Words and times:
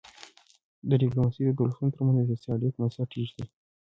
ډیپلوماسي 1.01 1.41
د 1.45 1.49
دولتونو 1.59 1.93
ترمنځ 1.95 2.25
د 2.27 2.33
سیاسي 2.41 2.51
اړیکو 2.55 2.77
بنسټ 2.81 3.09
ایږدي. 3.17 3.45